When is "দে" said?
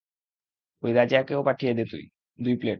1.73-1.83